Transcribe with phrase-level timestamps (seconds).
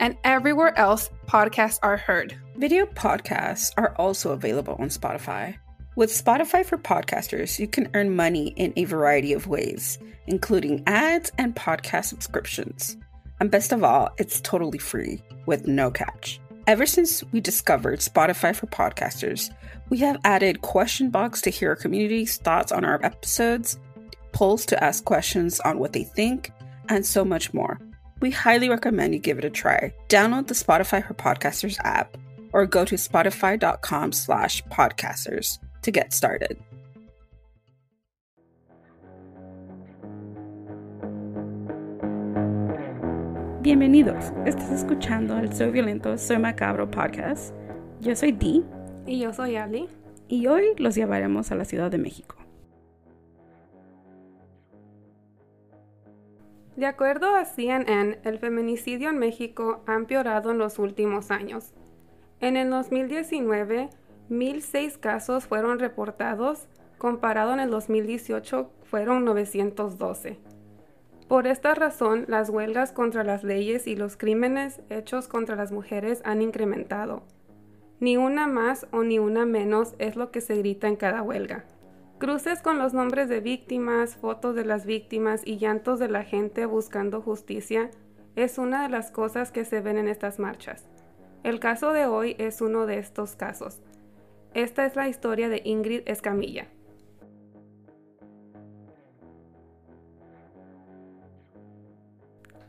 [0.00, 2.36] and everywhere else podcasts are heard.
[2.56, 5.56] Video podcasts are also available on Spotify.
[5.96, 11.30] With Spotify for Podcasters, you can earn money in a variety of ways, including ads
[11.38, 12.96] and podcast subscriptions.
[13.40, 16.40] And best of all, it's totally free with no catch.
[16.66, 19.54] Ever since we discovered Spotify for Podcasters,
[19.90, 23.78] we have added question box to hear our community's thoughts on our episodes,
[24.32, 26.50] polls to ask questions on what they think,
[26.88, 27.78] and so much more
[28.24, 29.92] we highly recommend you give it a try.
[30.08, 32.16] Download the Spotify for Podcasters app
[32.54, 36.56] or go to spotify.com slash podcasters to get started.
[43.60, 44.32] Bienvenidos.
[44.46, 47.52] Estás escuchando el So Violento, So Macabro podcast.
[48.00, 48.62] Yo soy Dee.
[49.06, 49.86] Y yo soy Ali.
[50.28, 52.43] Y hoy los llevaremos a la Ciudad de México.
[56.76, 61.72] De acuerdo a CNN, el feminicidio en México ha empeorado en los últimos años.
[62.40, 63.90] En el 2019,
[64.28, 66.66] 1.006 casos fueron reportados,
[66.98, 70.38] comparado en el 2018 fueron 912.
[71.28, 76.22] Por esta razón, las huelgas contra las leyes y los crímenes hechos contra las mujeres
[76.24, 77.22] han incrementado.
[78.00, 81.64] Ni una más o ni una menos es lo que se grita en cada huelga.
[82.18, 86.64] Cruces con los nombres de víctimas, fotos de las víctimas y llantos de la gente
[86.64, 87.90] buscando justicia
[88.36, 90.88] es una de las cosas que se ven en estas marchas.
[91.42, 93.82] El caso de hoy es uno de estos casos.
[94.54, 96.68] Esta es la historia de Ingrid Escamilla.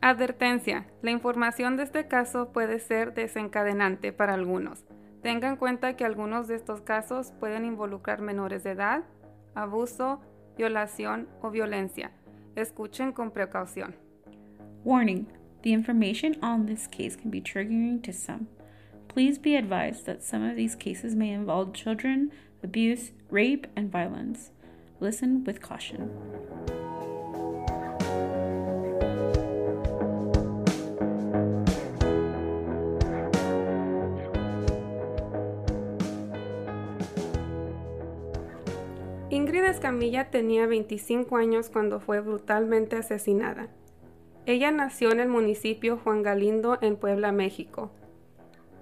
[0.00, 0.86] Advertencia.
[1.02, 4.84] La información de este caso puede ser desencadenante para algunos.
[5.22, 9.04] Tengan en cuenta que algunos de estos casos pueden involucrar menores de edad,
[9.56, 10.20] abuso,
[10.56, 12.10] violación o violencia.
[12.54, 13.94] Escuchen con precaución.
[14.84, 15.26] Warning
[15.62, 18.46] the information on this case can be triggering to some.
[19.08, 22.30] Please be advised that some of these cases may involve children,
[22.62, 24.50] abuse, rape, and violence.
[25.00, 26.10] Listen with caution.
[39.36, 43.68] Ingrid Escamilla tenía 25 años cuando fue brutalmente asesinada.
[44.46, 47.90] Ella nació en el municipio Juan Galindo en Puebla, México.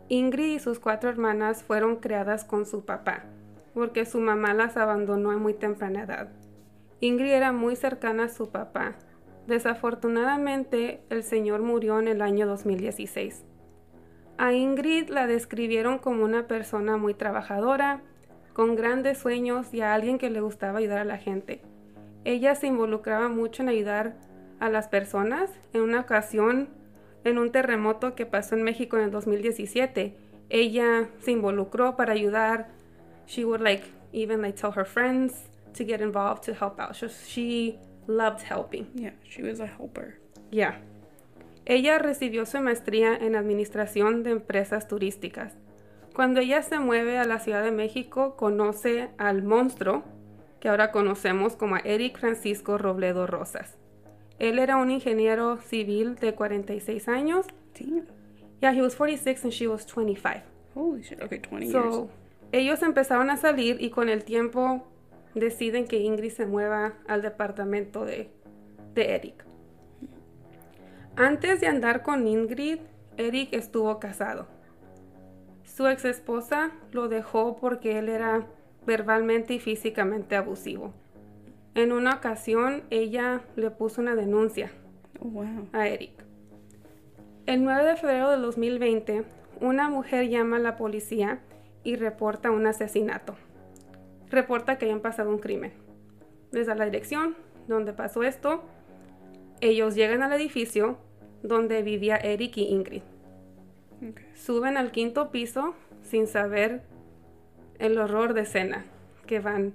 [0.09, 3.25] Ingrid y sus cuatro hermanas fueron criadas con su papá,
[3.75, 6.28] porque su mamá las abandonó a muy temprana edad.
[7.00, 8.94] Ingrid era muy cercana a su papá.
[9.48, 13.44] Desafortunadamente, el señor murió en el año 2016.
[14.38, 18.04] A Ingrid la describieron como una persona muy trabajadora,
[18.54, 21.60] con grandes sueños y a alguien que le gustaba ayudar a la gente.
[22.25, 24.15] Ella se involucraba mucho en ayudar
[24.60, 25.50] a las personas.
[25.75, 26.70] En una ocasión,
[27.25, 30.16] en un terremoto que pasó en México en el 2017,
[30.48, 32.69] ella se involucró para ayudar.
[33.26, 36.94] She would like even like tell her friends to get involved to help out.
[36.94, 38.86] So she loved helping.
[38.94, 40.19] Yeah, she was a helper.
[40.50, 40.81] Yeah.
[41.66, 45.54] Ella recibió su maestría en administración de empresas turísticas.
[46.15, 50.05] Cuando ella se mueve a la Ciudad de México, conoce al monstruo,
[50.61, 53.77] que ahora conocemos como Eric Francisco Robledo Rosas.
[54.39, 57.47] Él era un ingeniero civil de 46 años.
[57.78, 58.07] Damn.
[58.61, 60.43] Yeah, he was 46 and she was 25.
[60.77, 61.21] Holy shit.
[61.21, 61.95] Okay, 20 years.
[61.95, 62.09] So,
[62.53, 64.87] ellos empezaron a salir y con el tiempo
[65.34, 68.31] deciden que Ingrid se mueva al departamento de,
[68.95, 69.45] de Eric.
[71.16, 72.78] Antes de andar con Ingrid,
[73.16, 74.53] Eric estuvo casado.
[75.65, 78.47] Su ex esposa lo dejó porque él era
[78.87, 80.93] verbalmente y físicamente abusivo.
[81.75, 84.71] En una ocasión, ella le puso una denuncia
[85.21, 85.69] Oh, wow.
[85.72, 86.13] a Eric.
[87.47, 89.25] El 9 de febrero del 2020,
[89.61, 91.41] una mujer llama a la policía
[91.83, 93.34] y reporta un asesinato.
[94.31, 95.72] Reporta que hayan pasado un crimen.
[96.53, 97.37] Les da la dirección
[97.69, 98.63] donde pasó esto.
[99.61, 100.99] Ellos llegan al edificio
[101.43, 103.03] donde vivía Eric y Ingrid.
[103.96, 104.26] Okay.
[104.34, 106.82] Suben al quinto piso sin saber
[107.78, 108.84] el horror de escena
[109.26, 109.74] que van,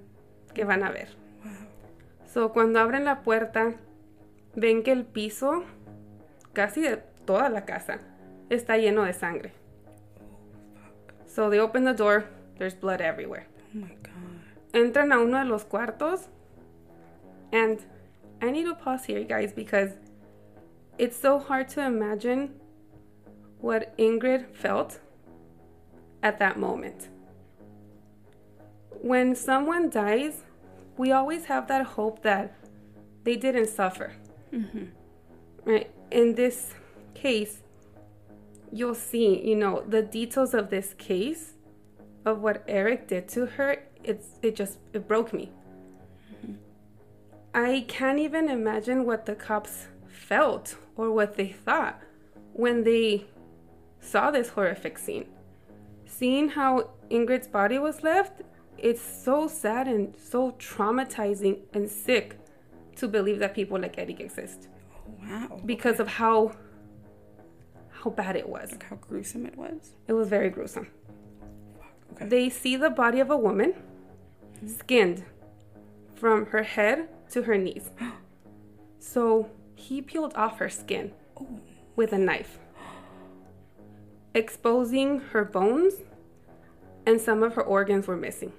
[0.54, 1.08] que van a ver.
[2.32, 3.74] So, cuando abren la puerta,
[4.54, 5.64] ven que el piso,
[6.52, 7.98] casi de toda la casa,
[8.50, 9.52] está lleno de sangre.
[11.26, 12.24] So they open the door,
[12.58, 13.46] there's blood everywhere.
[13.74, 14.72] Oh my god.
[14.72, 16.28] Entran a uno de los cuartos,
[17.52, 17.80] and
[18.40, 19.96] I need to pause here, guys, because
[20.98, 22.59] it's so hard to imagine
[23.60, 25.00] what Ingrid felt
[26.22, 27.08] at that moment.
[29.02, 30.42] When someone dies,
[30.96, 32.54] we always have that hope that
[33.24, 34.12] they didn't suffer.
[34.52, 34.84] Mm-hmm.
[35.64, 35.90] Right?
[36.10, 36.74] In this
[37.14, 37.62] case,
[38.72, 41.52] you'll see, you know, the details of this case
[42.24, 43.82] of what Eric did to her.
[44.02, 45.52] It's it just it broke me.
[46.34, 46.54] Mm-hmm.
[47.54, 52.00] I can't even imagine what the cops felt or what they thought
[52.52, 53.26] when they
[54.00, 55.26] saw this horrific scene.
[56.06, 58.42] Seeing how Ingrid's body was left,
[58.78, 62.38] it's so sad and so traumatizing and sick
[62.96, 64.68] to believe that people like Eric exist
[65.06, 65.60] Oh wow.
[65.64, 66.52] because of how
[67.90, 68.72] how bad it was.
[68.72, 69.92] Like how gruesome it was.
[70.08, 70.88] It was very gruesome.
[72.12, 72.26] Okay.
[72.26, 73.74] They see the body of a woman
[74.66, 75.24] skinned
[76.14, 77.90] from her head to her knees.
[79.02, 81.58] So he peeled off her skin oh.
[81.96, 82.58] with a knife,
[84.34, 85.94] exposing her bones,
[87.06, 88.52] and some of her organs were missing.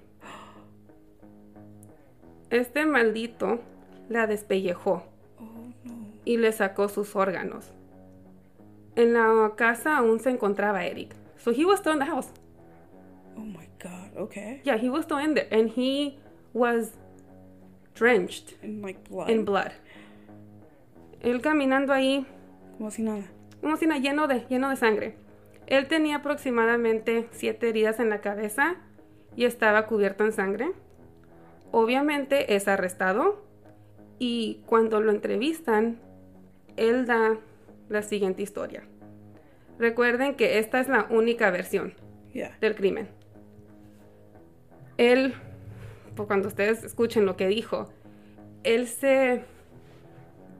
[2.49, 3.59] Este maldito
[4.09, 5.03] la despellejó
[6.25, 7.71] y le sacó sus órganos.
[8.95, 11.15] En la casa aún se encontraba Eric.
[11.37, 12.29] So he was still in the house.
[13.37, 14.11] oh my god.
[14.17, 14.59] Okay.
[14.63, 15.47] Yeah, he was still in there.
[15.49, 16.19] And he
[16.53, 16.91] was
[17.95, 19.29] drenched And like blood.
[19.29, 19.71] in blood.
[21.23, 22.25] Él caminando ahí,
[22.77, 23.23] Como si nada.
[23.61, 25.15] como si nada, lleno de, lleno de sangre.
[25.67, 28.75] Él tenía aproximadamente siete heridas en la cabeza
[29.35, 30.71] y estaba cubierto en sangre.
[31.71, 33.45] Obviamente es arrestado
[34.19, 35.99] y cuando lo entrevistan,
[36.77, 37.37] él da
[37.89, 38.83] la siguiente historia.
[39.79, 41.93] Recuerden que esta es la única versión
[42.33, 42.57] Yeah.
[42.61, 43.09] del crimen.
[44.97, 45.33] Él,
[46.15, 47.89] por cuando ustedes escuchen lo que dijo,
[48.63, 49.43] él se,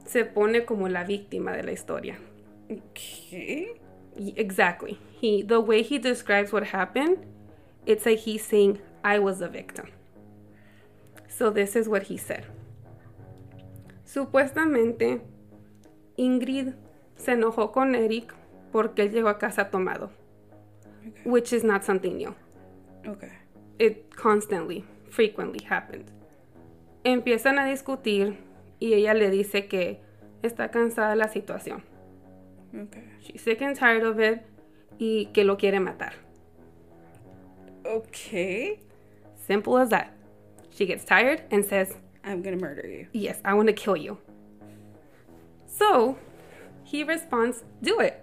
[0.04, 2.18] se pone como la víctima de la historia.
[2.64, 3.80] Okay.
[4.16, 4.98] Exactly.
[5.10, 7.18] He, the way he describes what happened,
[7.86, 9.88] it's like he's saying, I was the victim.
[11.28, 12.44] So this is what he said.
[14.04, 15.22] Supuestamente,
[16.18, 16.74] Ingrid
[17.16, 18.34] se enojó con Eric
[18.70, 20.10] porque él llegó a casa tomado,
[21.08, 21.22] Okay.
[21.24, 22.34] which is not something new.
[23.06, 23.32] Okay.
[23.78, 26.10] it constantly, frequently happened.
[27.04, 28.38] Empiezan a discutir
[28.78, 30.00] y ella le dice que
[30.42, 31.82] está cansada de la situación.
[32.74, 33.04] Okay.
[33.20, 34.44] She's sick and tired of it
[34.98, 36.12] y que lo quiere matar.
[37.84, 38.80] Okay.
[39.46, 40.12] Simple as that.
[40.70, 43.06] She gets tired and says, I'm gonna murder you.
[43.12, 44.18] Yes, I want to kill you.
[45.66, 46.16] So,
[46.84, 48.14] he responds, Do it.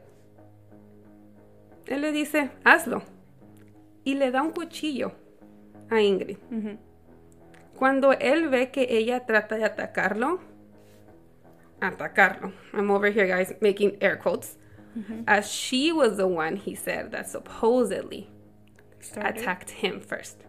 [1.87, 3.03] Él le dice, Hazlo.
[4.05, 5.11] Y le da un cuchillo
[5.91, 6.37] a Ingrid.
[7.75, 10.39] Cuando él ve que ella trata de atacarlo,
[11.81, 12.51] atacarlo.
[12.73, 14.55] I'm over here, guys, making air quotes.
[15.27, 18.29] As she was the one, he said, that supposedly
[18.99, 19.37] Started.
[19.37, 20.43] attacked him first.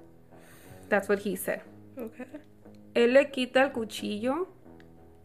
[0.89, 1.63] That's what he said.
[1.97, 2.25] Okay.
[2.97, 4.49] Él le quita el cuchillo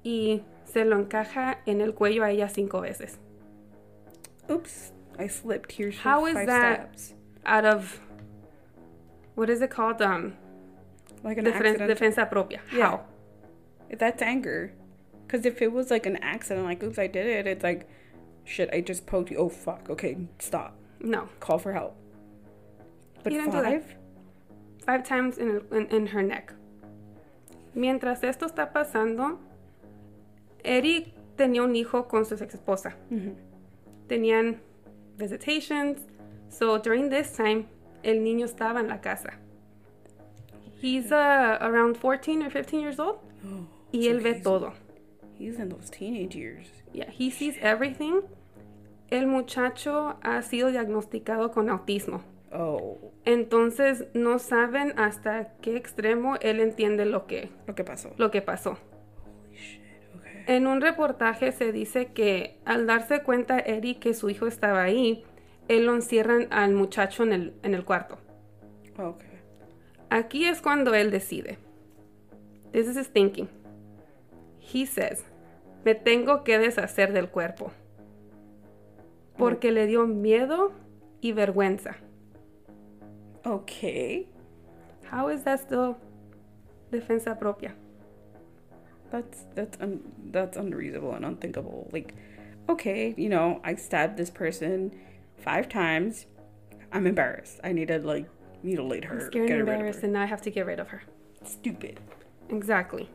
[0.03, 3.17] y se lo encaja en el cuello a ella cinco veces.
[4.51, 4.91] Oops.
[5.17, 5.71] I slipped.
[5.71, 6.45] Here's How is that-
[7.00, 7.13] stabs.
[7.47, 8.00] Out of
[9.35, 10.01] what is it called?
[10.01, 10.33] Um,
[11.24, 11.89] Like an accident.
[11.89, 12.59] defensa propia.
[12.71, 12.89] Yeah.
[12.89, 13.01] How?
[13.97, 14.74] That's anger.
[15.25, 17.89] Because if it was like an accident, like, oops, I did it, it's like,
[18.44, 19.38] shit, I just poked you.
[19.38, 19.89] Oh, fuck.
[19.89, 20.77] Okay, stop.
[21.00, 21.96] No, Call for help.
[23.24, 23.96] But do five?
[24.86, 26.53] five times in, in, in her neck.
[27.75, 29.39] Mientras esto está pasando,
[30.63, 32.94] Eric tenía un hijo con su ex esposa.
[34.08, 34.60] Tenían
[35.17, 36.00] visitations.
[36.50, 37.67] So during this time,
[38.03, 39.34] el niño estaba en la casa.
[40.79, 43.20] He's uh, around 14 or 15 years old.
[43.91, 44.74] y él ve todo.
[45.38, 46.68] He's in those teenage years.
[46.94, 48.22] Yeah, he sees everything.
[49.10, 52.22] El muchacho ha sido diagnosticado con autismo.
[52.51, 58.12] Oh, Entonces no saben hasta qué extremo él entiende lo que, lo que pasó.
[58.18, 58.77] lo que pasó.
[59.25, 59.82] Holy shit.
[60.18, 60.56] Okay.
[60.56, 65.24] En un reportaje se dice que al darse cuenta Eric que su hijo estaba ahí,
[65.68, 68.20] él lo encierran al muchacho en el, en el cuarto.
[68.98, 69.39] Okay.
[70.10, 71.58] Aquí es cuando él decide.
[72.72, 73.50] This is his thinking.
[74.65, 75.24] He says,
[75.84, 77.72] me tengo que deshacer del cuerpo.
[79.38, 80.72] Porque le dio miedo
[81.22, 81.95] y vergüenza.
[83.45, 84.27] Okay.
[85.03, 85.98] How is that still
[86.91, 87.74] defensa propia?
[89.12, 91.88] That's that's un, that's unreasonable and unthinkable.
[91.91, 92.15] Like,
[92.67, 94.91] okay, you know, I stabbed this person
[95.38, 96.25] five times.
[96.91, 97.60] I'm embarrassed.
[97.63, 98.25] I need to like
[98.63, 99.19] mutilate her.
[99.19, 100.05] I'm scared get and embarrassed her.
[100.05, 101.03] and now I have to get rid of her.
[101.43, 102.00] Stupid.
[102.50, 103.10] Exactly.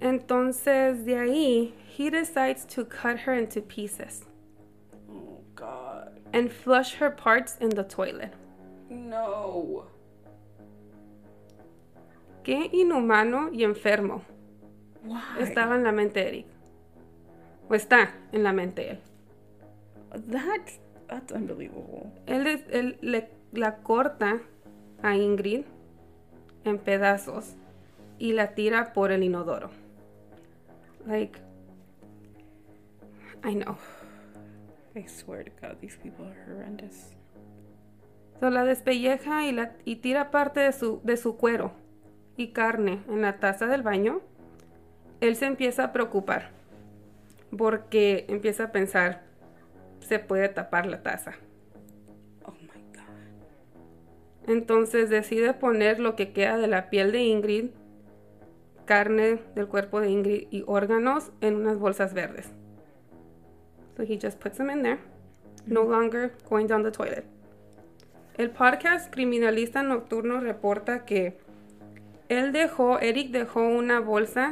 [0.00, 4.24] Entonces, de ahí, he decides to cut her into pieces
[5.10, 6.18] Oh God.
[6.32, 8.32] and flush her parts in the toilet.
[8.88, 9.84] No.
[12.42, 14.22] Qué inhumano y enfermo
[15.04, 15.42] Why?
[15.42, 16.46] estaba en la mente de Eric.
[17.68, 19.00] O está en la mente de él.
[20.30, 22.10] That's that's unbelievable.
[22.26, 24.40] Él, él le, la corta
[25.02, 25.64] a Ingrid
[26.64, 27.54] en pedazos
[28.18, 29.70] y la tira por el inodoro.
[31.06, 31.38] Like,
[33.42, 33.76] I know.
[34.94, 37.14] I swear to God, these people are horrendous.
[38.40, 41.72] So, la despelleja y, la, y tira parte de su, de su cuero
[42.36, 44.20] y carne en la taza del baño.
[45.20, 46.50] Él se empieza a preocupar
[47.56, 49.22] porque empieza a pensar,
[50.00, 51.34] se puede tapar la taza.
[52.44, 54.48] Oh my God.
[54.48, 57.70] Entonces decide poner lo que queda de la piel de Ingrid,
[58.90, 62.50] carne del cuerpo de Ingrid y órganos en unas bolsas verdes.
[63.96, 64.98] So he just puts them in there,
[65.66, 67.24] no longer going down the toilet.
[68.36, 71.38] El podcast Criminalista Nocturno reporta que
[72.28, 74.50] él dejó, Eric dejó una bolsa,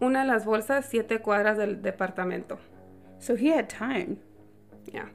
[0.00, 2.58] una de las bolsas, siete cuadras del departamento.
[3.20, 4.16] So he had time.
[4.92, 5.08] Ya.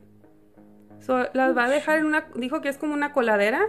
[1.02, 3.62] So, las va a dejar en una, dijo que es como una coladera.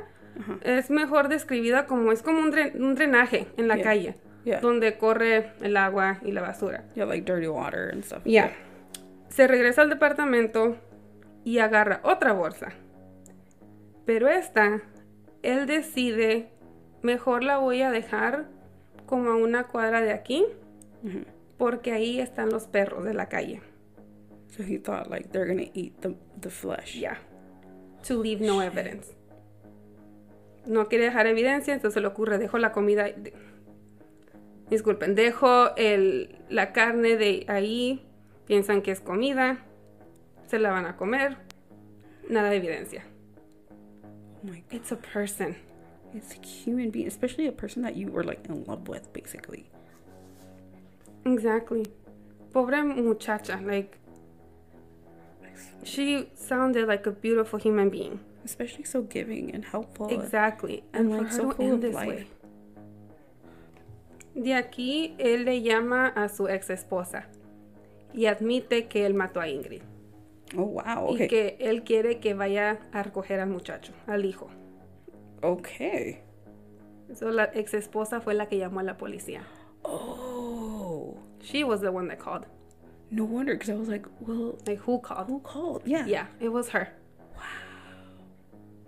[0.63, 3.85] Es mejor describida como, es como un, dren- un drenaje en la Yeah.
[3.85, 4.17] calle.
[4.45, 4.61] Yeah.
[4.61, 6.85] Donde corre el agua y la basura.
[6.95, 8.23] Yeah, like dirty water and stuff.
[8.25, 8.53] Ya.
[9.29, 10.77] Se regresa al departamento
[11.45, 12.73] y agarra otra bolsa.
[14.05, 14.83] Pero esta,
[15.43, 16.51] él decide,
[17.03, 18.45] mejor la voy a dejar
[19.07, 20.45] como a una cuadra de aquí.
[21.03, 21.25] Mhm.
[21.57, 23.63] Porque ahí están los perros de la calle.
[24.49, 26.99] So he thought like they're gonna eat the the flesh.
[27.01, 27.19] Ya.
[28.09, 29.15] To leave no evidence.
[30.67, 33.05] No quiere dejar evidencia, entonces le ocurre, dejo la comida.
[33.05, 33.33] de-
[34.75, 38.03] Disculpen, dejo el, la carne de ahí,
[38.45, 39.59] piensan que es comida,
[40.49, 41.37] se la van a comer,
[42.29, 43.05] nada de evidencia.
[44.43, 44.73] Oh my God.
[44.73, 45.55] It's a person.
[46.13, 49.71] It's a human being, especially a person that you were like in love with, basically.
[51.25, 51.85] Exactly.
[52.53, 53.97] Pobre muchacha, like,
[55.85, 58.19] she sounded like a beautiful human being.
[58.45, 60.09] Especially so giving and helpful.
[60.09, 60.83] Exactly.
[60.93, 62.09] and, And, like, so full of this life.
[62.09, 62.27] way.
[64.35, 67.27] De aquí, él le llama a su ex esposa
[68.13, 69.83] y admite que él mató a Ingrid
[70.57, 71.11] Oh wow.
[71.11, 71.29] y Okay.
[71.29, 74.49] que él quiere que vaya a recoger al muchacho, al hijo.
[75.43, 76.21] Okay.
[77.15, 79.43] So, la ex esposa fue la que llamó a la policía.
[79.83, 81.17] Oh.
[81.41, 82.47] She was the one that called.
[83.11, 85.29] No wonder, because I was like, well, Like, who called?
[85.29, 85.83] who called?
[85.87, 86.07] Yeah.
[86.07, 86.89] Yeah, it was her.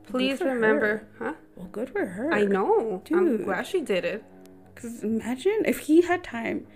[0.04, 1.34] Please for remember, huh?
[1.56, 2.32] Well, good for her.
[2.32, 3.02] I know.
[3.12, 4.22] I'm glad she did it.
[4.76, 6.66] Because imagine if he had time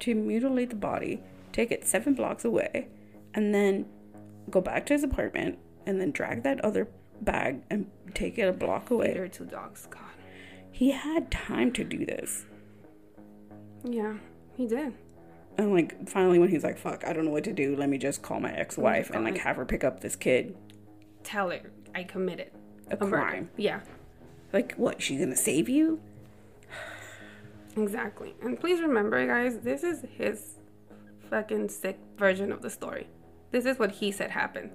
[0.00, 1.22] to mutilate the body,
[1.52, 2.86] take it seven blocks away,
[3.34, 3.86] and then
[4.50, 6.86] go back to his apartment, and then drag that other
[7.22, 9.08] bag and take it a block away.
[9.08, 9.88] Later, two dogs.
[9.90, 10.02] God.
[10.70, 12.44] He had time to do this.
[13.82, 14.18] Yeah,
[14.56, 14.92] he did.
[15.56, 17.74] And like finally, when he's like, "Fuck, I don't know what to do.
[17.74, 20.54] Let me just call my oh ex-wife and like have her pick up this kid."
[21.22, 21.60] Tell her
[21.94, 22.50] I committed
[22.90, 23.16] A murder.
[23.16, 23.50] crime.
[23.56, 23.80] Yeah.
[24.52, 25.00] Like, what?
[25.00, 26.00] She's gonna save you?
[27.76, 28.34] Exactly.
[28.42, 30.58] And please remember, guys, this is his
[31.30, 33.08] fucking sick version of the story.
[33.50, 34.70] This is what he said happened.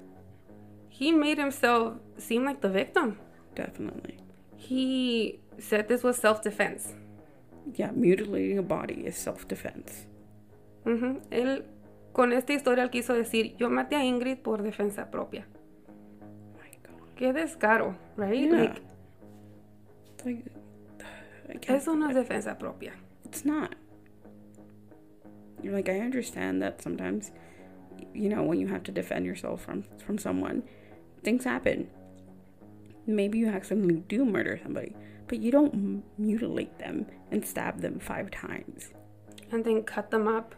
[0.89, 3.17] He made himself seem like the victim.
[3.55, 4.17] Definitely.
[4.55, 6.93] He said this was self defense.
[7.74, 10.08] Yeah, mutilating a body is self-defense.
[10.84, 11.22] Mhm.
[11.29, 11.63] Él,
[12.12, 15.46] con esta historia, él quiso decir: Yo maté a Ingrid por defensa propia.
[16.60, 17.15] my God.
[17.15, 18.50] Qué descaro, right?
[18.50, 18.51] Yeah.
[18.62, 18.81] Like,
[20.25, 20.50] like,
[21.51, 22.93] I can't- eso no es defensa propia.
[23.25, 23.75] It's not.
[25.62, 27.31] You're like I understand that sometimes,
[28.13, 30.63] you know, when you have to defend yourself from from someone,
[31.24, 31.88] things happen.
[33.05, 34.96] Maybe you accidentally do murder somebody,
[35.27, 38.91] but you don't m- mutilate them and stab them five times.
[39.51, 40.55] And then cut them up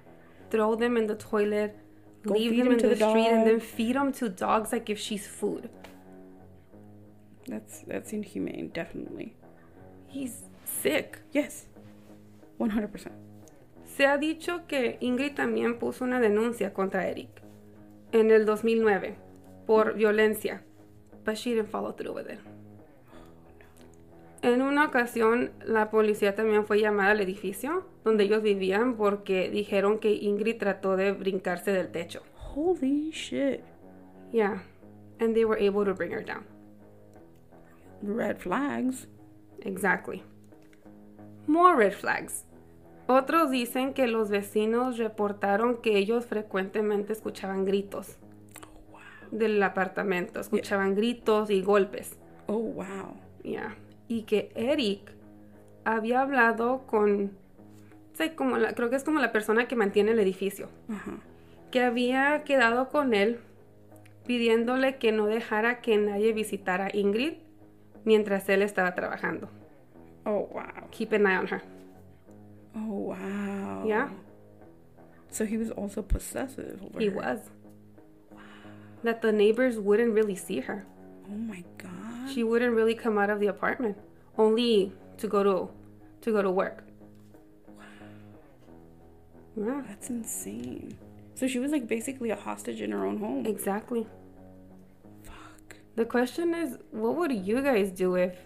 [0.52, 1.76] throw them in the toilet,
[2.22, 4.72] Go leave them, them 'em in the, the street, and then feed them to dogs
[4.72, 5.68] like if she's food.
[7.48, 9.36] That's that's inhumane, definitely.
[10.08, 11.22] He's sick.
[11.32, 11.68] Yes.
[12.60, 13.12] 100%.
[13.86, 17.30] Se ha dicho que Ingrid también puso una denuncia contra Eric
[18.12, 19.16] en el 2009
[19.68, 20.64] por violencia,
[21.26, 22.40] but she didn't follow through with it.
[24.42, 30.00] En una ocasión, la policía también fue llamada al edificio donde ellos vivían porque dijeron
[30.00, 32.22] que Ingrid trató de brincarse del techo.
[32.36, 33.62] Holy shit.
[34.32, 34.64] Yeah,
[35.20, 36.46] and they were able to bring her down.
[38.02, 39.08] Red flags.
[39.62, 40.24] Exactly.
[41.48, 42.46] More red flags.
[43.08, 48.18] Otros dicen que los vecinos reportaron que ellos frecuentemente escuchaban gritos
[49.32, 52.18] del apartamento, escuchaban gritos y golpes.
[52.48, 53.16] Oh, wow.
[53.44, 53.76] Yeah.
[54.08, 55.12] Y que Eric
[55.86, 57.32] había hablado con,
[58.14, 60.70] sí, como la- creo que es como la persona que mantiene el edificio,
[61.72, 63.40] que había quedado con él
[64.26, 67.34] pidiéndole que no dejara que nadie visitara a Ingrid
[68.06, 69.50] mientras él estaba trabajando.
[70.26, 70.88] Oh, wow.
[70.92, 71.62] Keep an eye on her.
[72.76, 73.84] Oh, wow.
[73.86, 74.10] Yeah.
[75.30, 77.16] So he was also possessive over He her.
[77.16, 77.40] was.
[79.04, 80.86] That the neighbors wouldn't really see her.
[81.30, 82.30] Oh my god.
[82.34, 83.98] She wouldn't really come out of the apartment,
[84.38, 85.70] only to go to
[86.22, 86.84] to go to work.
[87.68, 87.84] Wow.
[89.58, 90.98] Yeah, That's insane.
[91.36, 93.46] So she was like basically a hostage in her own home.
[93.46, 94.08] exactly.
[95.24, 95.76] Fuck.
[95.96, 98.38] The question is, what would you guys do if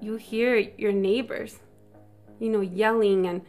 [0.00, 1.58] you hear your neighbors,
[2.38, 3.42] you know, yelling and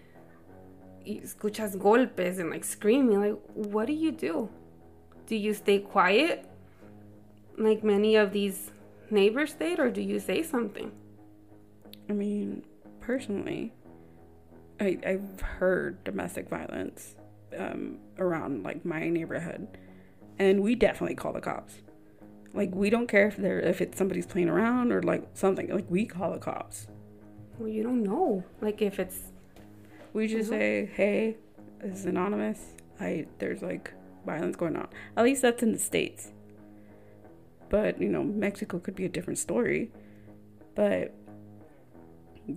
[1.05, 3.19] y escuchas golpes and like screaming?
[3.19, 4.49] Like, what do you do?
[5.27, 6.45] Do you stay quiet,
[7.57, 8.71] like many of these
[9.09, 10.91] neighbors did, or do you say something?
[12.09, 12.63] I mean,
[12.99, 13.73] personally,
[14.79, 17.15] I I've heard domestic violence
[17.57, 19.67] um, around like my neighborhood,
[20.39, 21.75] and we definitely call the cops.
[22.53, 25.69] Like we don't care if they're if it's somebody's playing around or like something.
[25.69, 26.87] Like we call the cops.
[27.57, 28.43] Well, you don't know.
[28.59, 29.31] Like, if it's
[30.13, 30.59] We just uh-huh.
[30.59, 31.37] say, "Hey,
[31.79, 32.59] this is anonymous.
[32.99, 33.93] I there's like
[34.25, 36.31] violence going on." At least that's in the states.
[37.69, 39.91] But you know, Mexico could be a different story.
[40.75, 41.13] But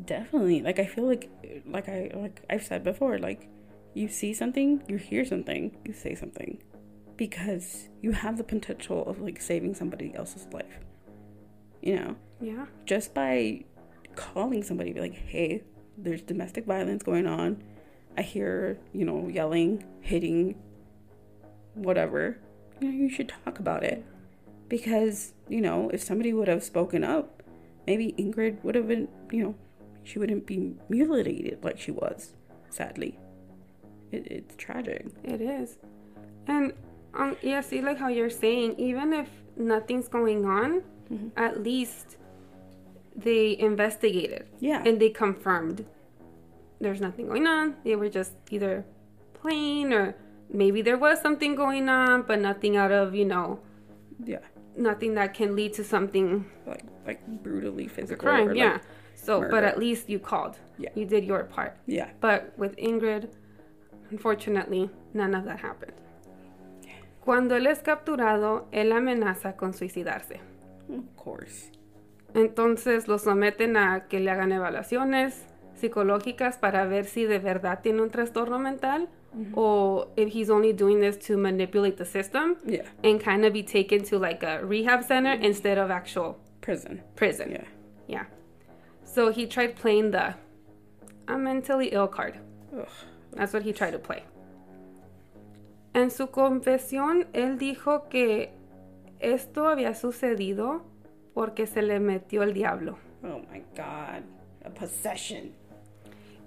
[0.05, 1.31] definitely, like I feel like,
[1.67, 3.49] like I like I've said before, like
[3.93, 6.63] you see something, you hear something, you say something,
[7.17, 10.81] because you have the potential of like saving somebody else's life.
[11.81, 12.17] You know?
[12.41, 13.65] Yeah, just by
[14.17, 15.61] calling somebody be like hey
[15.99, 17.63] there's domestic violence going on.
[18.17, 20.57] I hear you know yelling hitting
[21.75, 22.39] whatever.
[22.81, 24.05] You know you should talk about it.
[24.69, 27.43] Because you know if somebody would have spoken up
[27.87, 29.55] maybe ingrid would have been you know
[30.03, 32.35] she wouldn't be mutilated like she was
[32.71, 33.19] sadly.
[34.11, 35.07] It, it's tragic.
[35.23, 35.79] It is.
[36.47, 36.73] And
[37.17, 40.83] um, yeah, see, like how you're saying, even if nothing's going on,
[41.37, 42.17] at least
[43.15, 45.85] they investigated yeah and they confirmed
[46.81, 47.77] there's nothing going on.
[47.85, 48.85] They were just either
[49.35, 50.17] playing or
[50.53, 53.61] maybe there was something going on, but nothing out of, you know,
[54.25, 54.39] yeah
[54.77, 58.49] nothing that can lead to something like like brutally physical crime.
[58.49, 58.73] or, yeah.
[58.73, 58.83] like-
[59.15, 60.59] so, but at least you called.
[60.77, 60.91] Yeah.
[60.95, 61.77] You did your part.
[61.87, 63.31] yeah But with Ingrid,
[64.11, 65.93] unfortunately, none of that happened.
[67.25, 70.41] Cuando él es capturado, él amenaza con suicidarse.
[70.91, 71.73] of course
[72.35, 78.03] Entonces lo someten a que le hagan evaluaciones psicológicas para ver si de verdad tiene
[78.03, 79.09] un trastorno mental
[79.55, 83.63] o if he's only doing this to manipulate the system yeah and kind of be
[83.65, 87.51] taken to like a rehab center instead of actual prison prison.
[87.51, 87.65] yeah
[88.07, 88.27] Yeah.
[89.05, 90.35] So he tried playing the
[91.27, 92.35] I'm mentally ill card.
[92.77, 92.87] Ugh.
[93.33, 94.23] That's what he tried to play.
[95.95, 98.53] En su confesión, él dijo que
[99.21, 100.83] esto había sucedido
[101.35, 102.99] porque se le metió el diablo.
[103.23, 104.23] Oh my god.
[104.65, 105.53] A possession.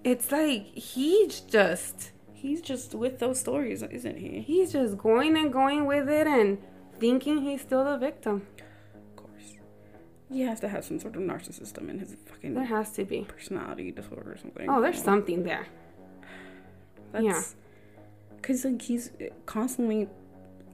[0.03, 4.41] It's like he's just He's just with those stories, isn't he?
[4.41, 6.59] he's just going and going with it and
[6.99, 8.43] thinking he's still the victim.
[8.93, 9.57] Of course.
[10.29, 13.25] He has to have some sort of narcissism in his fucking There has to be.
[13.27, 14.69] personality disorder or something.
[14.69, 15.65] Oh, there's something there.
[17.19, 17.41] yeah.
[18.47, 19.11] Because like he's
[19.45, 20.07] constantly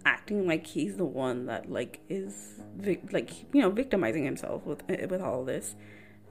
[0.06, 2.60] acting like he's the one that like is
[3.12, 5.74] like you know victimizing himself with eh, with all this,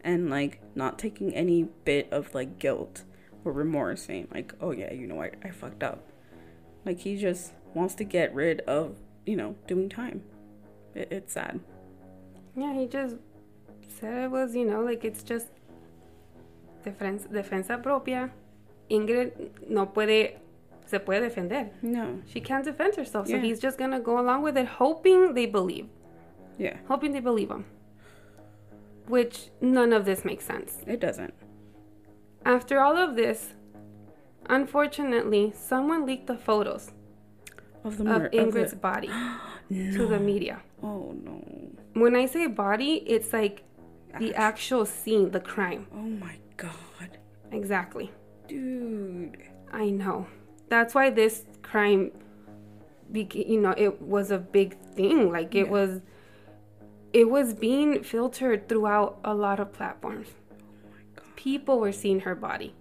[0.04, 3.02] and like not taking any bit of like guilt
[3.44, 6.12] or remorse, saying like, oh yeah, you know I I fucked up.
[6.84, 10.22] Like he just wants to get rid of you know doing time.
[10.94, 11.58] It, it's sad.
[12.54, 13.16] Yeah, he just
[13.98, 15.48] said it was, you know, like it's just
[16.84, 18.30] defensa, defensa propia.
[18.88, 20.41] Ingrid no puede
[20.92, 21.70] se puede defender.
[21.80, 22.20] No.
[22.26, 23.42] She can't defend herself, so Yeah.
[23.46, 25.86] he's just gonna go along with it, hoping they believe,
[26.58, 26.76] Yeah.
[26.88, 27.64] hoping they believe him.
[29.08, 30.70] Which none of this makes sense.
[30.86, 31.34] It doesn't.
[32.44, 33.54] After all of this,
[34.48, 36.92] unfortunately, someone leaked the photos
[37.84, 39.10] Of the mur- of Ingrid's the- body
[39.96, 40.60] to the media.
[40.82, 41.36] Oh no.
[41.94, 43.62] When I say body, it's like
[44.18, 45.86] the actual scene, the crime.
[45.94, 47.10] Oh my god.
[47.50, 48.10] Exactly.
[48.48, 49.38] Dude.
[49.72, 50.26] I know.
[50.68, 52.10] That's why this crime,
[53.12, 55.30] beca- you know, it was a big thing.
[55.30, 55.72] Like it Yeah.
[55.72, 56.00] was,
[57.12, 60.28] it was being filtered throughout a lot of platforms.
[61.36, 62.74] People were seeing her body.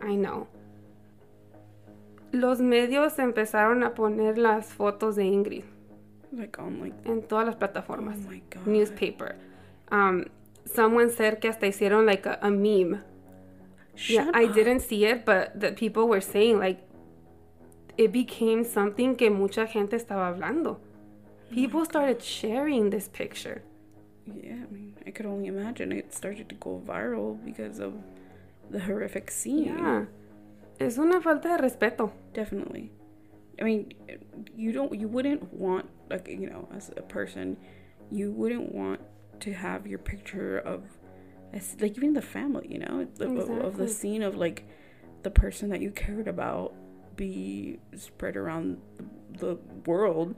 [0.00, 0.48] I know.
[2.32, 5.64] Los medios empezaron a poner las fotos de Ingrid
[6.32, 8.18] Like on like en todas las Oh plataformas.
[8.26, 8.66] my god.
[8.66, 9.36] Newspaper.
[9.90, 10.24] Um,
[10.64, 13.02] someone said que hasta hicieron like a, a meme
[13.96, 16.80] yeah, Shut I didn't see it, but the people were saying like
[17.98, 20.78] it became something que mucha gente estaba hablando.
[21.50, 23.62] People oh started sharing this picture.
[24.26, 27.92] Yeah, I mean, I could only imagine it started to go viral because of
[28.70, 29.64] the horrific scene.
[29.64, 30.04] Yeah.
[30.80, 32.12] Es una falta de respeto.
[32.32, 32.90] Definitely.
[33.60, 33.92] I mean,
[34.56, 37.56] you don't, you wouldn't want, like, you know, as a person,
[38.10, 39.00] you wouldn't want
[39.40, 40.82] to have your picture of,
[41.52, 44.64] as, like, even the family, you know, of, of- the scene of, like,
[45.22, 46.74] the person that you cared about
[47.16, 49.04] be spread around the,
[49.38, 50.34] the world,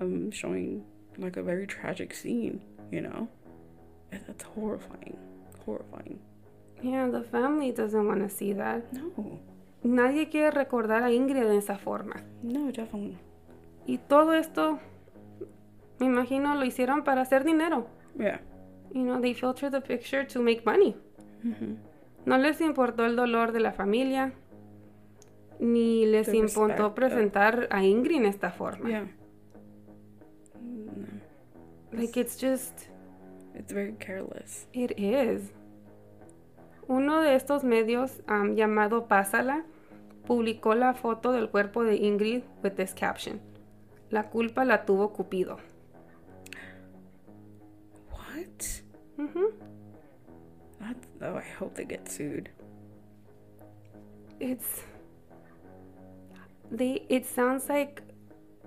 [0.00, 0.84] um, showing,
[1.16, 3.28] like, a very tragic scene, you know?
[4.12, 5.16] And That's horrifying.
[5.64, 6.18] Horrifying.
[6.82, 8.92] Yeah, the family doesn't want to see that.
[8.92, 9.40] No.
[9.84, 12.22] Nadie quiere recordar a Ingrid de esa forma.
[12.42, 13.16] No, definitely.
[13.86, 14.80] Y todo esto,
[15.98, 17.86] me imagino, lo hicieron para hacer dinero.
[18.18, 18.40] Yeah.
[18.94, 20.94] You know, they filtered the picture to make money.
[21.42, 21.74] hmm
[22.26, 24.32] No les importó el dolor de la familia,
[25.60, 28.88] ni les The importó presentar a Ingrid en esta forma.
[28.88, 29.06] Yeah.
[30.60, 30.92] No.
[31.92, 32.88] Like, it's just,
[33.54, 34.66] It's very careless.
[34.72, 35.52] it is.
[36.86, 39.64] Uno de estos medios, um, llamado Pásala,
[40.26, 43.40] publicó la foto del cuerpo de Ingrid with this caption.
[44.10, 45.58] La culpa la tuvo Cupido.
[51.22, 52.48] Oh, I hope they get sued.
[54.40, 54.82] It's
[56.70, 58.02] they it sounds like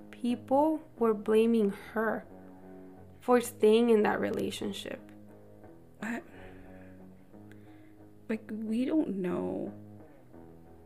[0.10, 2.26] people were blaming her
[3.20, 5.00] for staying in that relationship.
[6.00, 6.24] What?
[8.30, 9.72] Like we don't know,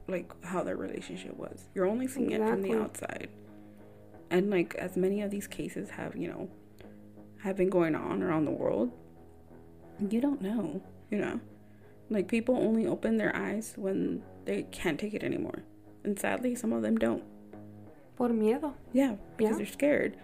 [0.08, 1.66] like how their relationship was.
[1.74, 3.30] You're only seeing it from the outside,
[4.30, 6.50] and like as many of these cases have, you know,
[7.42, 8.92] have been going on around the world.
[10.10, 11.40] You don't know, you know,
[12.10, 15.64] like people only open their eyes when they can't take it anymore,
[16.04, 17.24] and sadly, some of them don't.
[18.16, 18.74] Por miedo.
[18.94, 19.58] Yeah, because Yeah.
[19.58, 20.18] they're scared.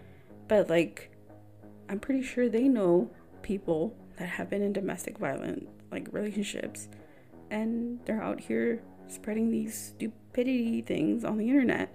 [0.48, 1.12] But like,
[1.89, 3.10] I'm pretty sure they know
[3.41, 6.88] people that have been in domestic violent like relationships,
[7.50, 11.89] and they're out here spreading these stupidity things on the internet,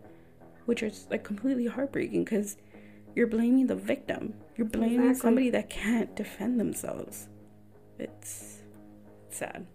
[0.67, 2.57] which is like completely heartbreaking because
[3.15, 4.35] you're blaming the victim.
[4.57, 5.15] You're blaming Exactly.
[5.21, 7.29] somebody that can't defend themselves.
[7.99, 8.63] It's
[9.31, 9.67] sad.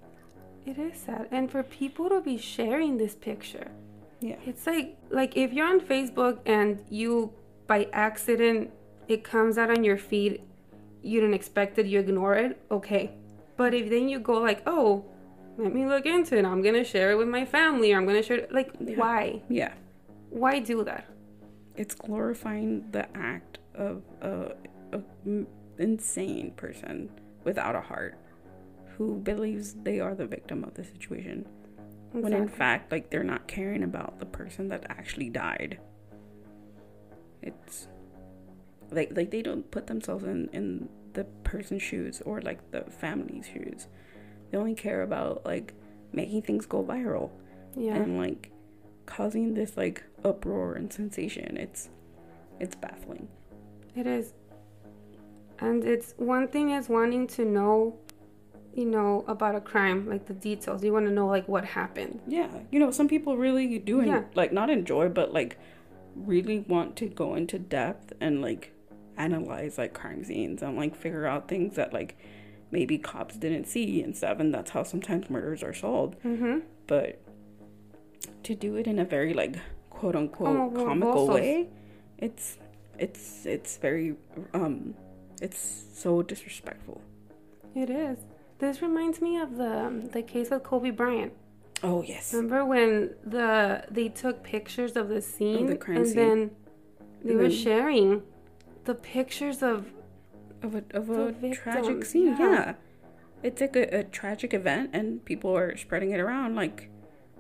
[0.66, 1.28] It is sad.
[1.32, 3.72] And for people to be sharing this picture,
[4.20, 4.36] Yeah.
[4.46, 7.34] it's like like if you're on Facebook and you
[7.68, 8.72] by accident
[9.08, 10.42] it comes out on your feed,
[11.02, 13.12] you didn't expect it, you ignore it, okay.
[13.58, 15.04] But if then you go like, oh,
[15.58, 18.24] let me look into it, I'm gonna share it with my family, or I'm gonna
[18.24, 18.98] share it like Yeah.
[18.98, 19.42] why?
[19.50, 19.74] Yeah.
[20.30, 21.06] Why do that?
[21.78, 24.52] it's glorifying the act of a
[25.80, 27.10] insane person
[27.46, 28.16] without a heart
[28.98, 31.48] who believes they are the victim of the situation.
[32.12, 35.80] When in fact like they're not caring about the person that actually died.
[37.42, 37.88] It's
[38.92, 43.48] like like they don't put themselves in in the person's shoes or like the family's
[43.48, 43.88] shoes.
[44.50, 45.74] They only care about like
[46.12, 47.32] making things go viral
[47.76, 47.96] yeah.
[47.96, 48.52] and like
[49.06, 51.58] causing this like uproar and sensation.
[51.58, 51.90] It's
[52.60, 53.28] it's baffling.
[53.96, 54.34] It is.
[55.60, 57.98] And it's one thing is wanting to know,
[58.74, 60.84] you know, about a crime, like the details.
[60.84, 62.20] You want to know like what happened.
[62.28, 64.24] yeah you know some people really do en- Yeah.
[64.36, 65.58] like not enjoy but like
[66.16, 68.74] really want to go into depth and like
[69.18, 72.18] analyze like crime scenes and like figure out things that like
[72.72, 76.60] maybe cops didn't see and stuff and that's how sometimes murders are solved Mm-hmm.
[76.88, 77.20] but
[78.44, 79.56] to do it in a very like
[79.90, 81.34] quote unquote Como comical morbosos.
[81.34, 81.68] way
[82.18, 82.58] it's
[82.98, 84.16] it's it's very
[84.54, 84.94] um
[85.42, 87.02] it's so disrespectful
[87.76, 88.18] It is.
[88.62, 91.34] This reminds me of the um, the case with Kobe Bryant.
[91.84, 92.34] Oh yes.
[92.34, 96.16] Remember when the they took pictures of the scene the crime and scene.
[96.16, 96.52] then
[97.24, 98.22] they And were then- sharing
[98.86, 99.78] the pictures of
[100.66, 102.36] Of a of a tragic scene.
[102.40, 102.50] yeah.
[102.56, 102.74] Yeah.
[103.48, 106.78] It's like a, a tragic event, and people are spreading it around like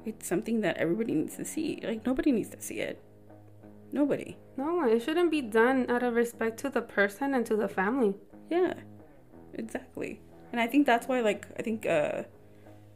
[0.09, 1.67] it's something that everybody needs to see.
[1.89, 2.97] Like nobody needs to see it.
[3.93, 4.37] Nobody.
[4.57, 8.15] no, it shouldn't be done out of respect to the person and to the family.
[8.49, 8.73] Yeah,
[9.53, 10.13] exactly.
[10.51, 12.23] And I think that's why, like, I think uh,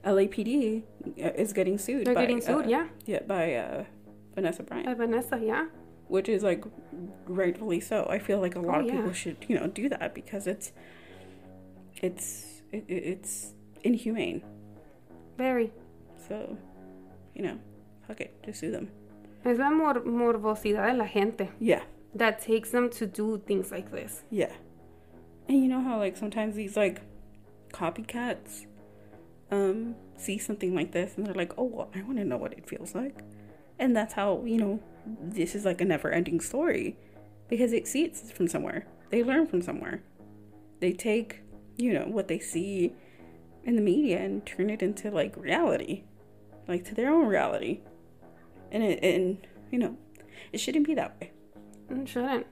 [0.06, 0.84] LAPD
[1.16, 2.06] is getting sued.
[2.06, 3.84] They're by, getting sued, uh, yeah, Yeah, by uh,
[4.36, 5.68] Vanessa Bryant, by Vanessa, yeah.
[6.08, 6.64] which is like
[7.28, 8.06] rightfully so.
[8.10, 8.96] I feel like a lot Oh, of yeah.
[8.98, 10.74] people should, you know, do that because it's,
[12.02, 14.42] it's, it, it- it's inhumane.
[15.38, 15.72] Very.
[16.28, 16.58] So,
[17.34, 17.58] you know,
[18.08, 18.90] fuck it, just sue them.
[19.46, 21.84] Es la mor- morbosidad de la gente Yeah,
[22.16, 24.24] that takes them to do things like this.
[24.32, 24.52] yeah.
[25.48, 27.02] And you know how like sometimes these like
[27.76, 28.66] copycats
[29.52, 32.54] um see something like this and they're like, "Oh, well, I want to know what
[32.54, 33.20] it feels like."
[33.78, 34.80] And that's how, you know,
[35.22, 36.98] this is like a never-ending story
[37.50, 38.88] because it seeds from somewhere.
[39.10, 40.02] They learn from somewhere.
[40.80, 41.42] They take,
[41.76, 42.94] you know, what they see
[43.66, 46.04] in the media and turn it into like reality.
[46.68, 47.82] Like to their own reality.
[48.72, 49.98] And it and you know,
[50.54, 51.32] it shouldn't be that way.
[51.90, 52.48] It shouldn't.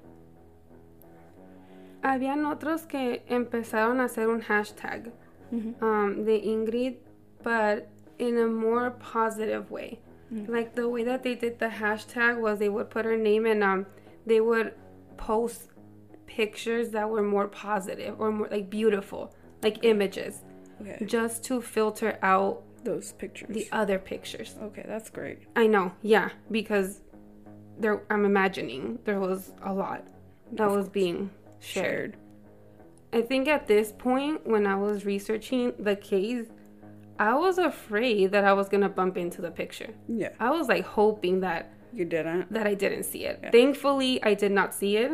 [2.03, 5.11] Habían otros que empezaron a hacer un hashtag
[5.81, 6.97] um, de Ingrid,
[7.43, 7.87] but
[8.19, 9.99] in a more positive way.
[10.47, 13.63] Like the way that they did the hashtag was they would put her name and
[13.63, 13.85] um,
[14.25, 14.73] they would
[15.15, 15.69] post
[16.25, 20.41] pictures that were more positive or more like beautiful, like images,
[20.81, 21.05] Okay.
[21.05, 23.53] just to filter out Those pictures.
[23.55, 24.55] the other pictures.
[24.59, 25.37] Okay, that's great.
[25.55, 27.01] I know, yeah, because
[27.79, 30.01] there I'm imagining there was a lot
[30.53, 31.29] that was being
[31.63, 32.17] shared.
[33.11, 36.47] I think at this point when I was researching the case,
[37.19, 39.93] I was afraid that I was gonna bump into the picture.
[40.07, 42.51] Yeah, I was like hoping that you didn't.
[42.51, 43.39] that I didn't see it.
[43.43, 43.51] Yeah.
[43.51, 45.11] Thankfully, I did not see it.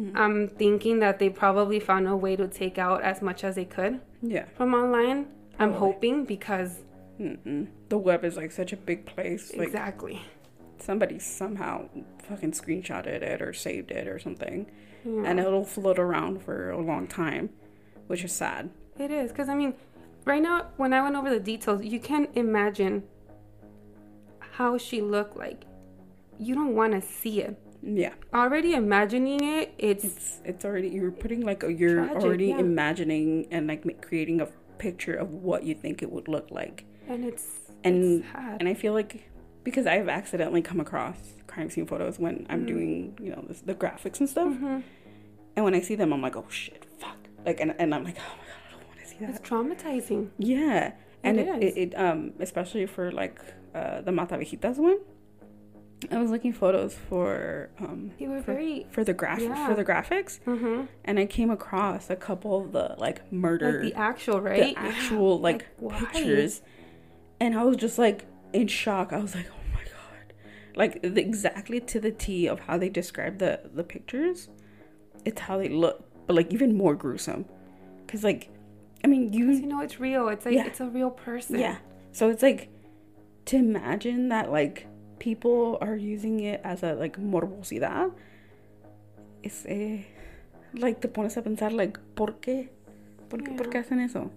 [0.00, 0.16] Mm-hmm.
[0.16, 3.64] I'm thinking that they probably found a way to take out as much as they
[3.64, 4.44] could Yeah.
[4.56, 5.26] from online.
[5.58, 6.84] I'm hoping because
[7.20, 7.66] Mm-mm.
[7.90, 9.52] The web is like such a big place.
[9.54, 10.22] Like exactly.
[10.78, 11.88] somebody somehow
[12.22, 14.70] fucking screenshotted it or saved it or something,
[15.04, 15.22] Yeah.
[15.24, 17.50] and it'll float around for a long time,
[18.06, 18.70] which is sad.
[18.98, 19.74] It is because I mean,
[20.24, 23.04] right now when I went over the details, you can't imagine
[24.40, 25.64] how she looked like.
[26.38, 27.56] You don't want to see it.
[27.82, 32.46] Yeah, Already imagining it, it's it's it's already you're putting like a, you're Tragic, already
[32.48, 32.58] yeah.
[32.58, 36.84] imagining and like creating a picture of what you think it would look like.
[37.08, 37.46] and it's
[37.84, 38.58] and it's sad.
[38.60, 39.29] and I feel like
[39.64, 42.52] because I've accidentally come across crime scene photos when Mm-hmm.
[42.52, 44.82] I'm doing you know this, the graphics and stuff, Mhm.
[45.56, 48.16] and when I see them, I'm like, oh shit, fuck, like, and, and I'm like,
[48.18, 49.30] oh my god, I don't want to see that.
[49.30, 50.30] it's traumatizing.
[50.38, 50.92] Yeah,
[51.24, 53.40] and It it, it, it um especially for like
[53.74, 54.98] uh, the Mata Viejitas one.
[56.10, 59.66] I was looking photos for um You were for, very for the graph Yeah.
[59.66, 60.84] for the graphics, mm-hmm.
[61.04, 64.72] and I came across a couple of the like murder like the actual the right,
[64.72, 64.78] Yeah.
[64.80, 65.98] actual like, why?
[65.98, 66.62] pictures
[67.42, 70.34] and i was just like in shock i was like oh my god.
[70.76, 74.48] Like the, exactly to the t of how they describe the the pictures
[75.24, 77.44] it's how they look but like even more gruesome.
[78.06, 78.48] Because like
[79.04, 80.28] i mean You you know, it's real.
[80.28, 80.66] It's like Yeah.
[80.66, 81.58] it's a real person.
[81.58, 81.78] yeah.
[82.12, 82.68] So it's like
[83.46, 84.86] to imagine that like
[85.18, 88.12] people are using it as a like morbosidad
[89.44, 90.02] es eh,
[90.74, 92.68] like te pones a pensar like por qué?
[93.28, 94.30] Por qué, por qué hacen eso?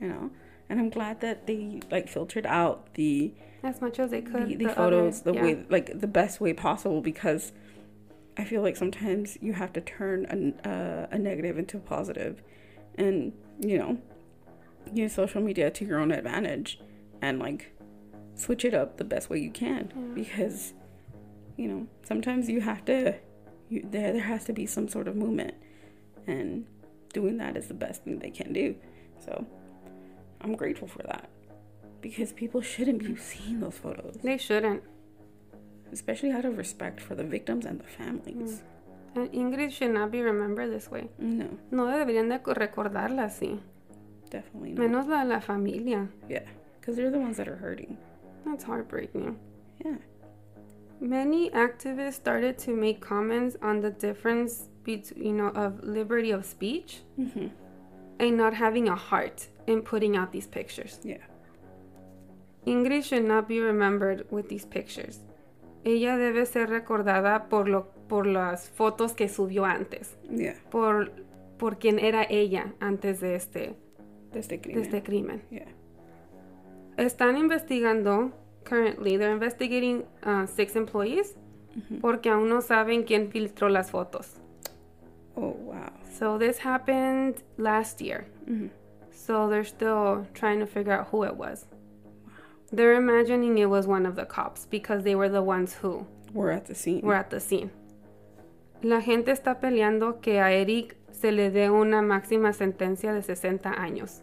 [0.00, 0.30] You know?
[0.68, 4.48] And i'm glad that they like filtered out the as much as they could.
[4.48, 5.42] the, the other- photos the yeah.
[5.42, 7.52] way like the best way possible because
[8.36, 12.42] i feel like sometimes you have to turn a, uh, a negative into a positive
[12.96, 13.98] and you know
[14.92, 16.80] use social media to your own advantage
[17.22, 17.72] and like
[18.34, 20.72] switch it up the best way you can because
[21.56, 23.14] you know sometimes you have to
[23.68, 25.54] you, there there has to be some sort of movement
[26.26, 26.66] and
[27.12, 28.74] doing that is the best thing they can do
[29.24, 29.44] so
[30.40, 31.28] i'm grateful for that
[32.00, 34.82] because people shouldn't be seeing those photos They shouldn't.
[35.92, 38.62] especially out of respect for the victims and the families
[39.16, 41.08] And Ingrid should not be remembered this way.
[41.18, 43.58] no No deberían de co- recordarla así.
[44.30, 46.08] definitely not Menos la la familia.
[46.28, 46.46] yeah
[46.80, 47.96] because they're the ones that are hurting
[48.46, 49.36] That's heartbreaking.
[49.84, 49.96] yeah
[51.00, 56.44] Many activists started to make comments on the difference between, you know, of liberty of
[56.44, 57.46] speech mm-hmm.
[58.18, 61.00] and not having a heart in putting out these pictures.
[61.02, 61.24] yeah
[62.66, 65.20] Ingrid should not be remembered with these pictures.
[65.84, 71.12] Ella debe ser recordada por lo por las fotos que subió antes, yeah por
[71.58, 73.76] por quien era ella antes de este
[74.32, 75.42] de este crimen.
[75.50, 75.66] yeah
[76.96, 78.32] Están investigando,
[78.64, 81.34] currently, they're investigating uh, six employees
[82.02, 84.40] porque aún no saben quién filtró las fotos.
[85.34, 85.92] Oh wow.
[86.18, 88.26] So this happened last year.
[89.10, 91.64] So they're still trying to figure out who it was.
[92.72, 96.50] They're imagining it was one of the cops because they were the ones who We're
[96.52, 97.00] at the scene.
[97.02, 97.70] were at the scene.
[98.82, 103.70] La gente está peleando que a Eric se le dé una máxima sentencia de 60
[103.70, 104.22] años.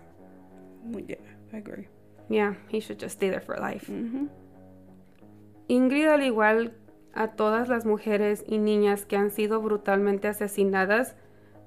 [1.08, 1.18] Yeah,
[1.54, 1.88] I agree.
[2.30, 3.88] Yeah, he should just stay there for life.
[3.92, 4.28] Mm-hmm.
[5.68, 6.74] Ingrid, al igual
[7.14, 11.16] a todas las mujeres y niñas que han sido brutalmente asesinadas,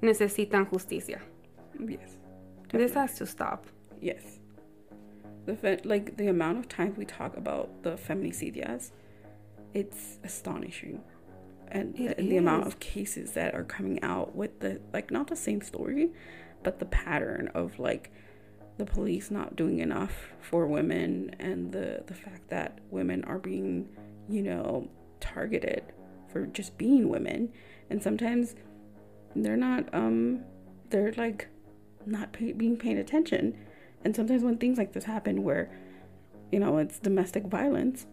[0.00, 1.20] necesitan justicia.
[1.78, 2.18] Yes.
[2.72, 3.66] This has to stop.
[4.00, 4.39] Yes.
[5.46, 8.90] The fe- like the amount of times we talk about the feminicidios,
[9.74, 11.02] it's astonishing,
[11.68, 15.36] and It the amount of cases that are coming out with the like not the
[15.36, 16.12] same story,
[16.62, 18.12] but the pattern of like
[18.78, 23.88] the police not doing enough for women and the the fact that women are being,
[24.28, 24.88] you know,
[25.20, 25.84] targeted
[26.28, 27.52] for just being women,
[27.88, 28.54] and sometimes
[29.34, 30.40] they're not um
[30.90, 31.48] they're like
[32.06, 33.56] not pay- being paid attention
[34.04, 35.70] and sometimes when things like this happen where
[36.52, 38.06] you know it's domestic violence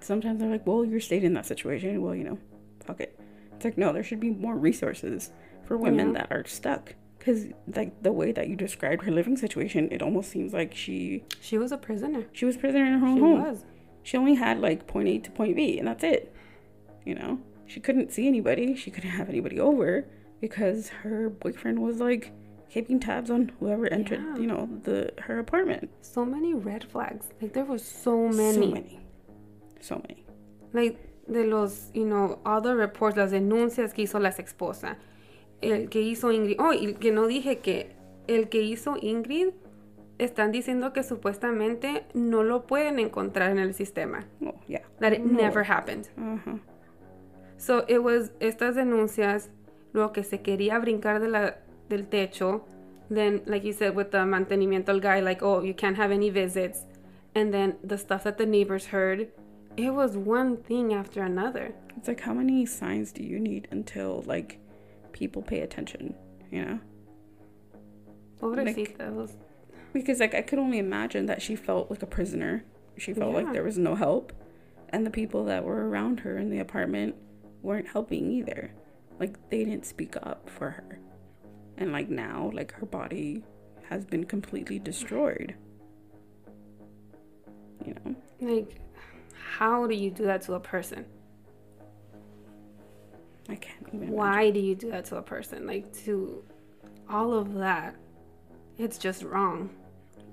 [0.00, 2.38] sometimes they're like well you're stayed in that situation well you know
[2.84, 3.18] fuck it
[3.54, 5.30] it's like no there should be more resources
[5.64, 6.12] for women Yeah.
[6.22, 10.30] that are stuck because like the way that you described her living situation it almost
[10.30, 12.26] seems like she She was a prisoner.
[12.32, 13.64] she was prisoner in her own She home was.
[14.02, 16.34] she only had like point A to point B, and that's it.
[17.04, 18.74] You know, she couldn't see anybody.
[18.76, 20.06] She couldn't have anybody over
[20.40, 22.32] because her boyfriend was like
[22.72, 24.20] keeping tabs on whoever entered.
[24.20, 24.38] Yeah.
[24.38, 25.90] You know, the her apartment.
[26.00, 27.26] So many red flags.
[27.40, 28.52] Like there was so many.
[28.54, 29.00] So many.
[29.80, 30.24] So many.
[30.72, 30.96] Like
[31.30, 34.96] de los, you know, the reports, las denuncias que hizo la esposa.
[35.60, 36.56] El que hizo Ingrid.
[36.58, 37.92] Oh, y que no dije que
[38.26, 39.50] el que hizo Ingrid
[40.18, 44.26] están diciendo que supuestamente no lo pueden encontrar en el sistema.
[44.44, 44.82] Oh yeah.
[45.00, 45.40] That it No.
[45.40, 46.08] never happened.
[46.16, 46.58] Uh huh.
[47.58, 49.50] So it was estas denuncias,
[49.92, 51.56] luego que se quería brincar de la,
[51.92, 52.62] del techo,
[53.10, 56.86] then like you said with the mantenimiento guy like oh you can't have any visits,
[57.34, 59.28] and then the stuff that the neighbors heard,
[59.76, 61.74] it was one thing after another.
[61.96, 64.58] It's like how many signs do you need until like
[65.12, 66.14] people pay attention?
[66.50, 66.78] You know.
[68.40, 69.36] Pobrecita, it was
[69.92, 72.64] Because like I could only imagine that she felt like a prisoner.
[72.98, 74.32] She felt like there was no help,
[74.90, 77.14] and the people that were around her in the apartment
[77.62, 78.72] weren't helping either.
[79.18, 80.98] Like they didn't speak up for her,
[81.82, 83.42] and like now, like her body
[83.88, 85.54] has been completely destroyed.
[87.84, 88.80] You know, like
[89.34, 91.04] how do you do that to a person?
[93.48, 93.98] I can't even.
[93.98, 94.14] imagine.
[94.14, 95.66] Why do you do that to a person?
[95.66, 96.44] Like to
[97.10, 97.96] all of that,
[98.78, 99.70] it's just wrong.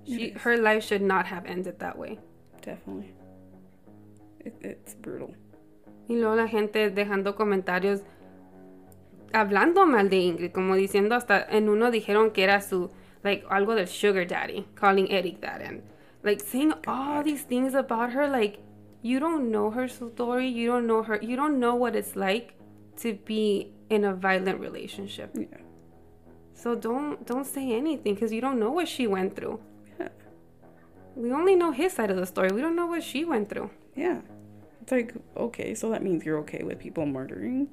[0.06, 2.20] She, her life should not have ended that way.
[2.62, 3.14] Definitely.
[4.40, 5.34] It, it's brutal.
[6.08, 8.02] Y luego la gente dejando comentarios
[9.34, 12.90] hablando mal de Ingrid, como diciendo hasta en uno dijeron que era su
[13.24, 15.82] like algo del sugar daddy, calling Eric that and
[16.24, 18.60] like saying all these things about her like
[19.02, 22.56] you don't know her story, you don't know her, you don't know what it's like
[22.98, 25.32] to be in a violent relationship.
[25.34, 25.58] Yeah.
[26.54, 29.60] So don't don't say anything cuz you don't know what she went through.
[30.00, 30.10] Yeah.
[31.16, 32.50] We only know his side of the story.
[32.54, 33.70] We don't know what she went through.
[33.96, 34.22] Yeah.
[34.82, 37.70] It's like, okay, so that means you're okay with people murdering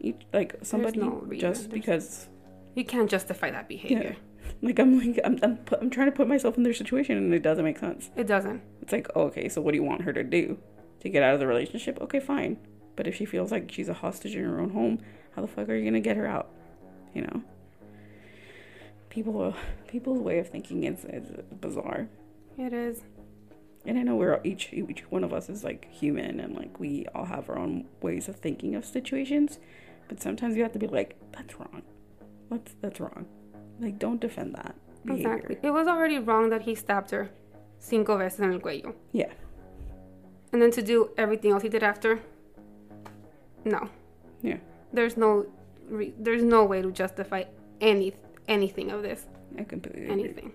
[0.00, 2.28] each like somebody no just There's- because
[2.74, 4.16] You can't justify that behavior.
[4.16, 4.50] Yeah.
[4.62, 7.32] like I'm like I'm I'm, pu- I'm trying to put myself in their situation and
[7.34, 8.10] it doesn't make sense.
[8.16, 8.62] It doesn't.
[8.82, 10.58] It's like, oh, okay, so what do you want her to do?
[11.00, 11.98] To get out of the relationship?
[12.00, 12.56] Okay, fine.
[12.96, 14.98] But if she feels like she's a hostage in her own home,
[15.36, 16.50] how the fuck are you going to get her out?
[17.14, 17.42] You know?
[19.10, 19.54] People
[19.86, 21.28] people's way of thinking is, is
[21.60, 22.08] bizarre.
[22.58, 23.02] It is.
[23.86, 27.06] And I know we're each each one of us is like human and like we
[27.14, 29.58] all have our own ways of thinking of situations,
[30.08, 31.82] but sometimes you have to be like, that's wrong.
[32.50, 33.26] That's that's wrong.
[33.80, 35.34] Like don't defend that behavior.
[35.34, 35.58] Exactly.
[35.62, 37.30] It was already wrong that he stabbed her
[37.78, 38.94] cinco veces en el cuello.
[39.12, 39.32] Yeah.
[40.52, 42.20] And then to do everything else he did after?
[43.64, 43.88] No.
[44.42, 44.58] Yeah.
[44.92, 45.46] There's no
[45.90, 47.44] re- there's no way to justify
[47.80, 48.14] any
[48.48, 49.26] anything of this.
[49.58, 50.20] I completely agree.
[50.24, 50.52] Anything.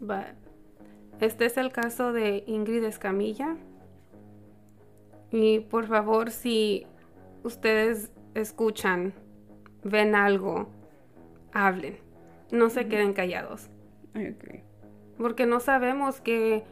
[0.00, 0.36] But
[1.20, 3.56] este es el caso de Ingrid Escamilla.
[5.32, 6.86] Y por favor, si
[7.42, 9.12] ustedes escuchan,
[9.84, 10.68] ven algo,
[11.52, 11.96] hablen.
[12.50, 13.68] No se queden callados.
[14.14, 14.62] I agree.
[15.18, 16.64] Porque no sabemos que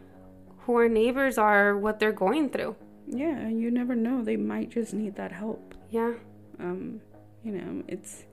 [0.67, 2.77] who our neighbors are, what they're going through.
[3.07, 4.23] Yeah, you never know.
[4.23, 5.75] They might just need that help.
[5.91, 6.13] Yeah.
[6.61, 7.01] Um,
[7.43, 8.25] you know, it's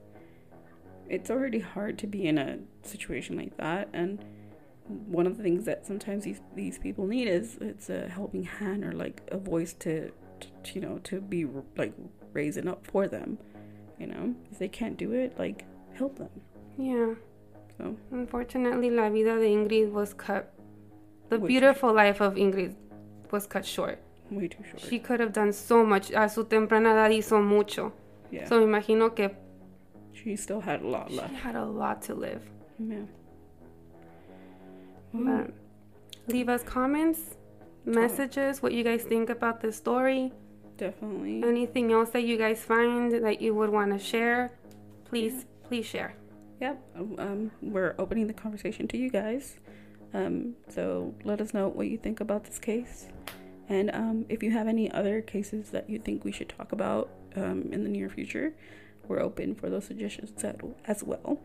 [1.08, 4.24] it's already hard to be in a situation like that and
[4.88, 8.84] one of the things that sometimes these these people need is it's a helping hand
[8.84, 10.10] or like a voice to,
[10.40, 11.92] to you know to be like
[12.32, 13.38] raising up for them
[13.98, 15.64] you know if they can't do it like
[15.94, 16.30] help them
[16.78, 17.14] Yeah.
[17.76, 20.52] so Unfortunately, la vida de Ingrid was cut.
[21.28, 22.74] The Way beautiful life of Ingrid
[23.30, 23.98] was cut short.
[24.30, 26.10] way too short She could have done so much.
[26.12, 27.92] A su temprana edad hizo mucho.
[28.30, 29.30] yeah So me imagino que
[30.12, 31.30] she still had a lot left.
[31.30, 32.42] she had a lot to live.
[32.78, 33.06] yeah
[35.12, 35.50] But
[36.28, 37.36] leave us comments,
[37.84, 40.32] messages, what you guys think about this story.
[40.80, 44.50] Definitely Anything else that you guys find that you would want to share,
[45.04, 46.14] please, please share.
[46.60, 46.82] Yep.
[47.18, 49.58] Um, we're opening the conversation to you guys.
[50.12, 53.08] Um, so let us know what you think about this case.
[53.68, 57.10] And um, if you have any other cases that you think we should talk about
[57.36, 58.54] um, in the near future,
[59.06, 60.32] we're open for those suggestions
[60.86, 61.40] as well.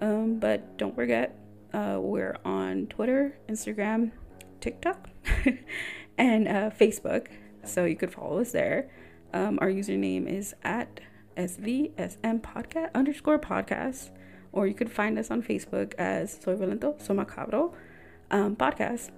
[0.00, 1.38] Um, but don't forget,
[1.74, 4.12] uh, we're on Twitter, Instagram,
[4.60, 5.10] TikTok,
[6.18, 7.26] and uh, Facebook.
[7.64, 8.90] So you could follow us there.
[9.32, 11.00] Um, our username is at
[11.36, 14.10] SVSM podcast underscore podcast
[14.52, 17.72] or you could find us on Facebook as So Violento, So Macabro
[18.30, 19.10] um, podcast.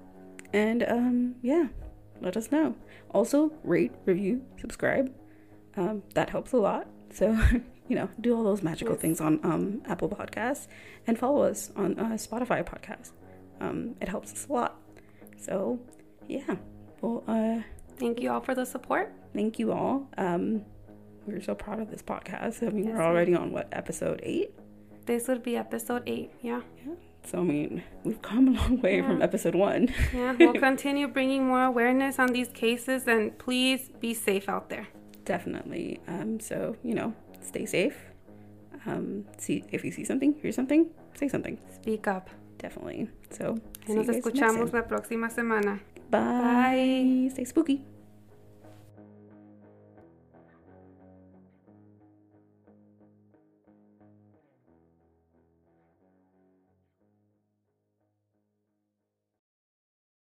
[0.53, 1.69] And um, yeah,
[2.21, 2.75] let us know.
[3.11, 5.13] Also, rate, review, subscribe.
[5.77, 6.87] Um, that helps a lot.
[7.13, 7.33] So,
[7.89, 10.67] you know, do all those magical things on um, Apple Podcasts
[11.07, 13.13] and follow us on uh, Spotify podcast.
[13.61, 14.81] Um, it helps us a lot.
[15.39, 15.81] So,
[16.29, 16.57] yeah.
[17.01, 17.63] Well, uh,
[18.03, 19.13] Thank you all for the support.
[19.33, 20.09] thank you all.
[20.19, 20.63] Um,
[21.27, 22.67] we're so proud of this podcast.
[22.67, 24.51] I mean, Yes, we're already on what episode eight.
[25.07, 26.31] This would be episode eight.
[26.43, 26.63] Yeah.
[26.85, 26.95] Yeah.
[27.25, 29.89] So I mean, we've come a long way from episode one.
[30.13, 30.35] Yeah.
[30.39, 34.89] We'll continue bringing more awareness on these cases and please be safe out there.
[35.25, 36.01] Definitely.
[36.09, 37.97] Um, so you know, stay safe.
[38.87, 41.57] Um, see if you see something, hear something, say something.
[41.73, 42.29] Speak up.
[42.59, 43.09] Definitely.
[43.31, 43.55] So
[43.87, 45.81] nos you guys next escuchamos la próxima semana.
[46.11, 46.19] Bye.
[46.19, 47.29] Bye.
[47.31, 47.85] Stay spooky.